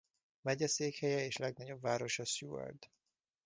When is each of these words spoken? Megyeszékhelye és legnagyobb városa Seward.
Megyeszékhelye 0.41 1.25
és 1.25 1.37
legnagyobb 1.37 1.81
városa 1.81 2.25
Seward. 2.25 2.83